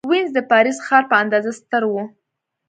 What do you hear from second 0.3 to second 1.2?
د پاریس ښار په